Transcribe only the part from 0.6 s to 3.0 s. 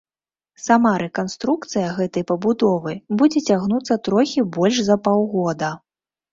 Сама рэканструкцыя гэтай пабудовы